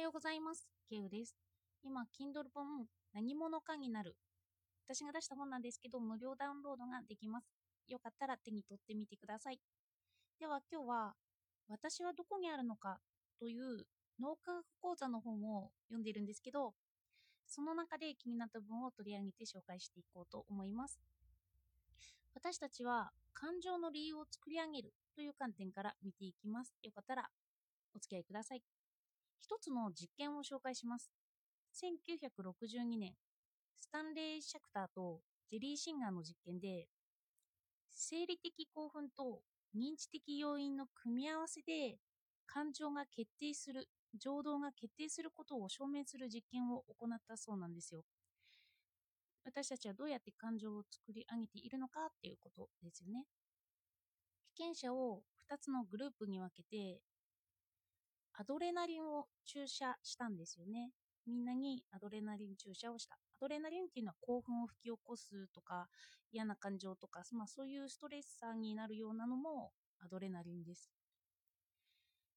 [0.00, 0.66] ようございます。
[0.88, 1.36] ケウです。
[1.82, 4.16] 今、Kindle 本何者かになる。
[4.88, 7.46] 私が出した本なんですけど、無料ダウンロードができます。
[7.86, 9.60] よかったら手に取ってみてください。
[10.38, 11.14] では今日は、
[11.68, 12.98] 私はどこにあるのか
[13.38, 13.84] という
[14.18, 16.72] 脳科学講座の本を読んでいるんですけど、
[17.46, 20.98] その中で気になった文を取り上げて紹介していこうと思います。
[22.34, 26.72] 私たちは感情の理由を作り上げるという観点から見ていきます。
[26.82, 27.28] よかったら
[27.94, 28.79] お付き合いください。
[29.40, 31.10] 一つの実験を紹介します。
[31.72, 33.16] 1962年、
[33.80, 36.88] スタンレー・シャクターとジェリー・シンガーの実験で、
[37.90, 39.42] 生理的興奮と
[39.76, 41.98] 認知的要因の組み合わせで
[42.46, 48.04] 感情が決定する、情動が決定することを証明する実験を行ったそうなんですよ。
[49.44, 53.26] 私たちはどうやって感情を作り上げているのかっていうことですよね。
[54.54, 57.02] 被験者を2つのグループに分けて、
[58.40, 60.92] アドレナリンを注射したんですよね。
[61.26, 63.16] みんなにアドレナリン注射をした。
[63.16, 65.88] アドレナリンっていうのは興奮を吹き起こすとか
[66.32, 70.90] 嫌な感情とか、まあ、そういうストレッサーになるようなのもアドレナリンです。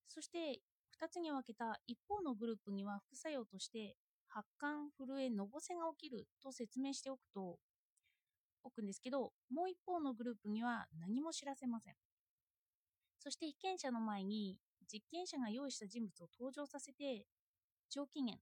[0.09, 0.59] そして
[0.99, 3.95] 2つに分けた一方のグループには副作用として
[4.27, 7.59] 発汗、震え、のぼせが起きると説明しておくと、
[8.63, 11.93] 置くんですけど、もう一方のグループには何も知らせません。
[13.19, 14.57] そして被験者の前に
[14.93, 17.25] 実験者が用意した人物を登場させて、
[17.89, 18.37] 上機嫌、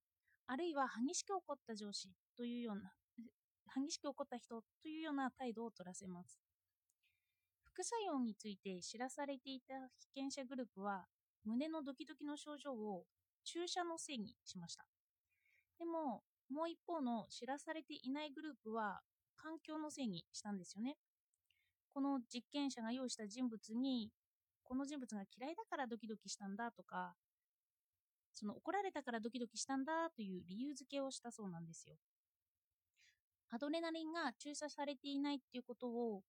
[0.48, 2.94] あるいは激しく怒った上司というような、
[3.74, 6.42] 激しく怒った人というような態度を取らせます。
[7.64, 11.08] 副作用について知らされていた被験者グループは、
[11.46, 13.06] 胸のドキドキの症状を
[13.46, 14.86] 注射のせいにしました。
[15.80, 19.02] でも、もう一方の知らされていないグループは、
[19.38, 20.98] 環境のせいにしたんですよね。
[21.94, 24.12] この実験者が用意した人物に、
[24.72, 27.14] この人物が嫌いだからドキドキしたんだとか、
[28.32, 31.98] その怒られたからドキドキしたんだという理由付けをしたそうなんですよ。
[33.50, 36.24] アドレナリンが注射されていないっていうことを、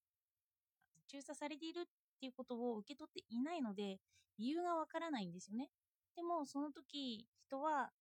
[1.06, 1.84] 注射されているっ
[2.18, 4.00] ていうことを受け取っていないので、
[4.38, 5.68] 理由がわからないんですよね。
[6.16, 7.92] でも、その時、人は、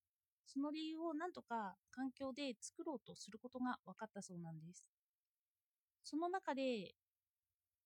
[0.47, 4.87] その理由を何とか環境で作ろうとすることが分かったそうなんです。
[6.03, 6.95] その中で、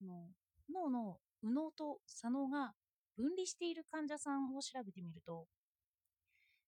[0.02, 0.30] の
[0.74, 2.74] 脳の右脳と左脳が
[3.18, 5.48] 分離している患者さんを調べてみると、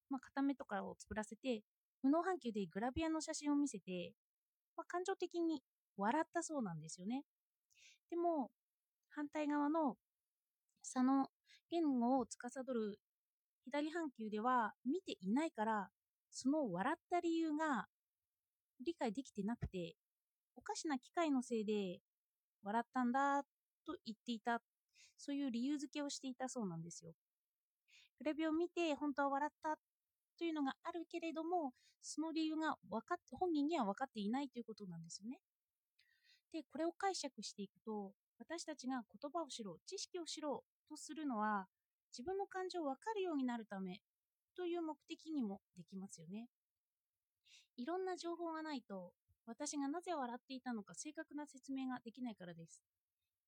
[0.09, 1.63] まあ、片目とかを作らせて、
[2.03, 4.13] 右脳半球でグラビアの写真を見せて、
[4.75, 5.61] まあ、感情的に
[5.97, 7.23] 笑ったそうなんですよね。
[8.09, 8.51] でも、
[9.09, 9.95] 反対側の
[10.83, 11.27] 左脳、
[11.69, 12.99] 言語を司る
[13.65, 15.89] 左半球では見ていないから、
[16.31, 17.87] その笑った理由が
[18.85, 19.95] 理解できてなくて、
[20.55, 21.99] おかしな機械のせいで
[22.63, 23.43] 笑ったんだ
[23.87, 24.61] と言っていた、
[25.17, 27.13] そういう理由付けをしていたそうなんですよ。
[28.19, 29.77] グラビを見て本当は笑った
[30.37, 35.39] というのがあるけれども、その理由が分かって本人には分かっていないということなんですよね。
[36.51, 41.67] で、これを解釈していくと、私たちが言葉を知ろう、知識を知ろうとするのは、
[42.11, 44.01] 自分の感情を分かるようになるため
[44.55, 46.47] という目的にもできますよね。
[47.77, 49.13] いろんな情報がないと、
[49.45, 52.81] 私がなぜ笑っていたのか正確な説明ができないからです。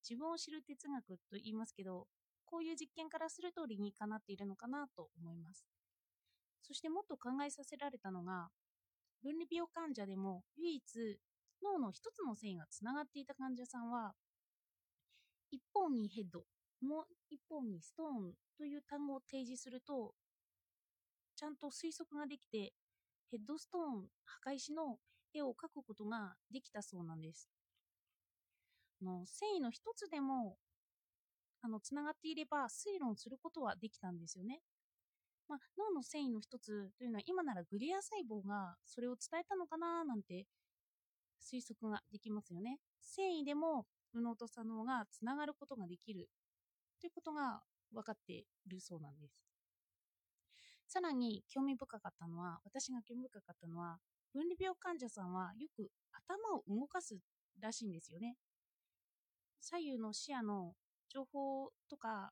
[0.08, 2.08] 自分を知る哲学と言いますけど、
[2.46, 5.66] こういう実験からすると理にかなっているのかなと思います。
[6.62, 8.50] そしてもっと考えさせられたのが、
[9.22, 11.20] 分離病患者でも唯一
[11.64, 14.14] 脳の一つの繊維がつながっていた患者さんは、
[15.52, 16.44] 一方にヘッド、
[16.82, 20.14] もう一方にストーンという単語を提示すると、
[21.36, 22.74] ちゃんと推測ができて、
[23.32, 24.98] ヘッドストーン破壊しの
[25.34, 27.50] 絵を描くことができたそうなんです。
[29.04, 30.58] の繊維の一つでも
[31.62, 34.62] あのつながっていれば推論することはできたんですよね。
[35.48, 40.46] まあ、脳の繊維の一つというのは今ならグリア細胞がそれを伝えたのかななんて
[41.42, 42.78] 推測ができますよね。
[43.02, 46.30] 繊維でも右脳と左脳がつながることができる
[47.02, 47.62] ということが
[47.92, 49.50] 分かっているそうなんです。
[50.88, 54.00] さらに興味深かったのは、私が興味深かったのは、
[54.34, 57.16] 分離病患者さんはよく頭を動かす
[57.60, 58.36] らしいんですよね。
[59.62, 60.74] 左右の視野の
[61.10, 62.32] 情報とか、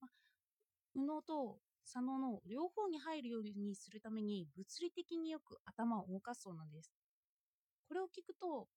[0.00, 0.08] ま、
[0.94, 6.92] 右脳と左脳の両方に入るようにするために物理的によく頭を動かすそうなんです。
[7.88, 8.68] これを聞くと、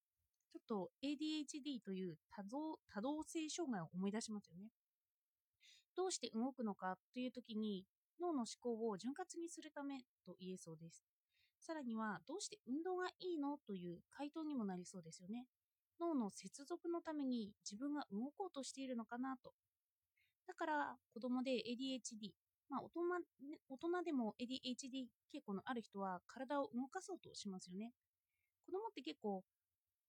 [0.52, 4.70] ちょっと ADHD という多動多動性障害を思い出しますよね。
[5.96, 7.86] どうして動くのかという時に
[8.20, 11.04] 脳の思考を潤滑にするためと言えそうです。
[11.60, 15.46] さらには、どうして運動がいいのという回答にもなりそうですよね。
[16.00, 19.54] 脳の接続のために自分が動こうとしているのかなと。
[20.48, 22.32] だから子供で ADHD、
[22.70, 23.02] まあ、大人
[23.70, 27.92] 大人でも ADHD 傾向のある人は体を動かそうとしますよね。
[28.66, 29.44] 子供って結構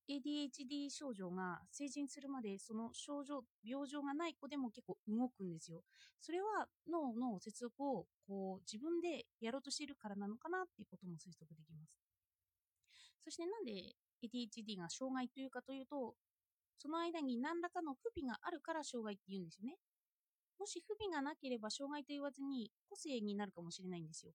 [0.08, 5.82] ADHD 症状が成人するまでその症状、病状がない子でも結構動くんですよ。
[6.20, 12.00] それは脳の接続をこう自分でやろうとしているからなのかなっていうことも推測できます。
[13.22, 16.14] そしてなんで ADHD が障害というかというと、
[16.78, 19.76] その間に何らかの不備があるから障害って言うんですよね。
[20.58, 24.32] もし不備がなければ障害と言わずに個性になるかもしれないんですよ。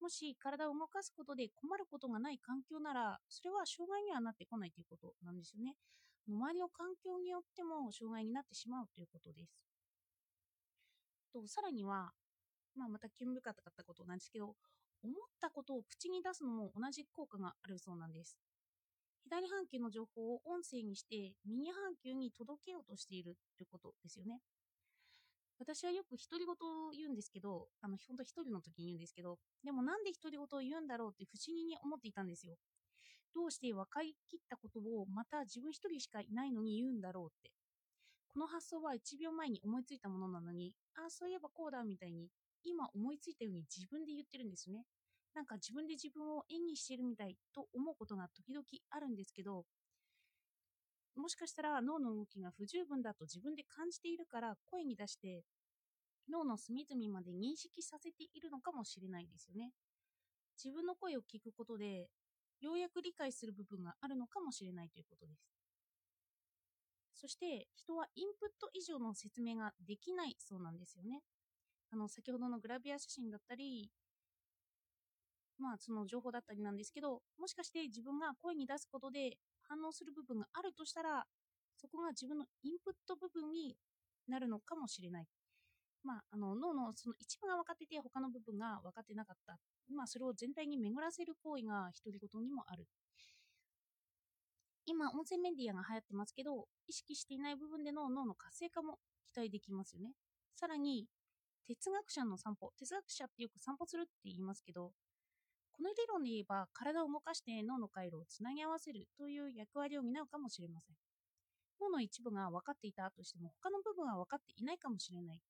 [0.00, 5.76] もし体を動かすことで困ることがない環境なら、それは障害にはなってこないということなんですよね。
[6.28, 9.52] 周りの環境によっても障害になってしまうということです。
[11.32, 12.12] とさらには、
[12.74, 14.54] まあ、また興味深かったことなんですけど、
[15.02, 18.36] 思ったことを口に出すのも同じ効果があるそうなんです。
[19.30, 24.40] 左半球の情報を音声にして右半球に届けようとしているということですよね。
[25.60, 32.56] 私はよく独り言を言うんですけど、あの、本当一人の時に言うんですけど、でもなんで独り言を言うんだろうって不思議に思っていたんですよ。
[33.32, 37.52] どうして分かりきったことをまた自分一人しかいないのに言うんだろうって。
[38.34, 42.26] この発想は1秒前に思いついたものなのに、ああ、そういえばこうだみたいに、
[42.64, 44.82] 今思いついたように自分で言ってるんですね。
[45.34, 49.64] なんか自分で自分を演技してるみたいと思うことが時々あるんですけど、
[51.16, 55.42] もしかしたら脳の動きが不十分だと自分で感じているから声に出して
[56.30, 59.72] 脳の隅々まで認識させているのかもしれないですよね。
[60.62, 62.08] 自分の声を聞くことで
[62.60, 65.42] ようやく理解する部分があるのかもしれないということです。
[67.14, 71.20] そして人はインプット以上の説明ができないそうなんですよね。
[71.92, 73.90] あの先ほどのグラビア写真だったり、
[75.60, 79.36] まあその情報だったりなんですけど、もしかして自分が声に出すことで
[79.68, 81.24] 反応する部分があるとしたら、
[81.76, 83.76] そこが自分のインプット部分に
[84.28, 85.26] なるのかもしれない。
[86.02, 89.58] まあ、あの脳のその一部が分かってて他の部分が分かってなかった。
[89.94, 92.86] まあ、それを全体に巡らせる行為が独り言にもある。
[94.86, 98.98] 今、音声メディアが流行ってますけど、意識していない部分での脳の活性化も
[99.32, 100.12] 期待できますよね。
[100.56, 101.06] さらに、
[101.66, 102.72] 哲学者の散歩。
[102.78, 104.92] 哲学者ってよく散歩するって言いますけど、
[105.80, 110.96] この理論で言えば体を動かして脳の回路をつなぎ合わせるという役割を担うかもしれません。
[111.80, 115.40] 脳の一部が分かっていたとしても他の部分は分かっていないかもしれない。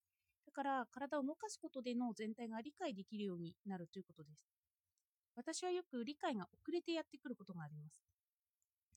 [0.47, 4.47] だから体を動かすことで脳全体が理解できるようになるということです。
[5.35, 8.01] 私はよく理解が遅れてやってくることがあります。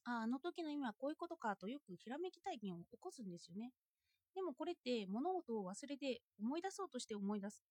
[0.05, 3.71] ああの時の意味はこういうことかとよくひらめき体験を起こすんですよね。
[4.35, 7.63] でもこれって物事を忘れて思い出そうとして思い出す。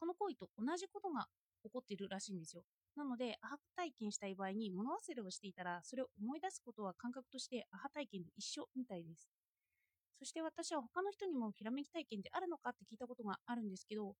[0.00, 1.28] この行為と同じことが
[1.62, 2.64] 起こっているらしいんですよ。
[2.96, 9.28] なので、アハ体験したい場合に物忘れをしていたら、それを思い出すことは感覚としてアハ体験と一緒みたいです。
[10.18, 14.14] そして私は他の人にもひらめき体験ってあるのかって聞いたことがあるんですけど、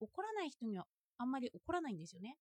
[0.00, 0.86] 怒らない人には
[1.18, 2.36] あんまり怒らないんですよね。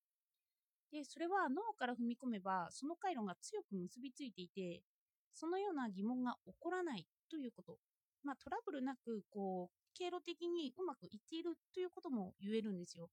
[0.91, 4.81] で、それは脳から踏み込めば、その回路が強く結びついていて、
[5.33, 7.77] そのような疑問が起こらないということ。
[8.23, 13.09] まあ、トラブルなく、こう、経路的にうまくいっているということも言えるんですよ。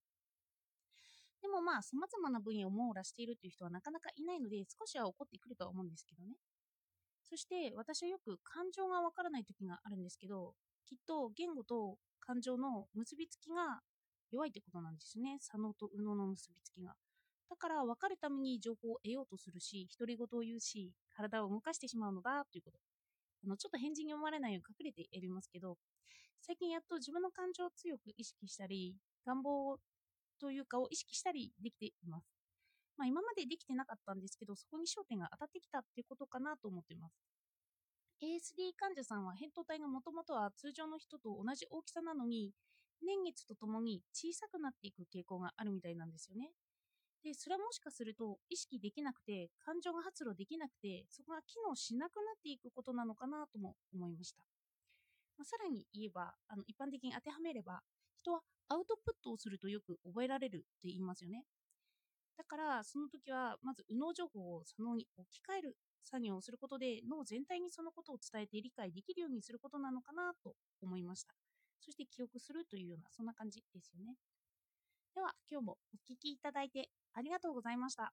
[1.40, 6.34] でもまあ、様々な分野を網羅しているという人はなかなかいないので、少しは起こってくるとは思うんですけどね。
[7.24, 10.54] そして、私はよく感情がわからない時があるんですけど、
[10.86, 13.80] きっと言語と感情の結びつきが
[14.30, 15.38] 弱いってことなんですね。
[15.40, 16.94] 左脳と右脳の結びつきが。
[17.50, 22.78] だから分かるために情報を得ようとするし、独り言を言うし、体を動かしてしまうのだということ。
[23.44, 25.78] あのちょっと返事に読まれないように隠れてやりますけど、
[26.40, 29.78] 最近やっと自分の感情を強く意識したり、願望を
[30.38, 32.26] というかを意識したりできています。
[32.96, 37.14] まあ、今までできてなかったんですけど、そこに焦点が当たってきたっていうことかなと思っています。
[38.20, 42.52] ASD 患者さんは扁桃体がもともとは通常の人と同じ大きさなのに、
[43.00, 46.50] 年月とともに小さくなっていく傾向があるみたいなんですよね。
[47.22, 54.42] で、それはもしかすると意識できなくて、感情が発露できなくて、そこが機能しなくなっていくことなのかなとも思いました。
[55.36, 57.82] まあ、さらに言えば、あの一般的に当てはめれば、
[58.16, 61.44] 人はアウトプットをするとよく覚えられるって言いますよね。
[62.36, 71.34] だから、その時は、まず右脳情報を左脳に置き換える作業をすることで、脳全体にそのことを伝えて理解できるようにすることなのかなと思いました。
[71.80, 74.14] そして記憶するというような、そんな感じですよね。
[75.14, 78.12] では、今日もお聴きいただいてありがとうございました。